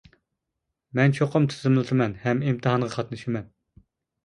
[0.99, 3.49] مەن چوقۇم تىزىملىتىمەن ھەم ئىمتىھانغا قاتنىشىمەن.